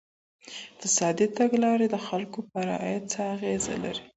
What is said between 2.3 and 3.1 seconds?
پر عايد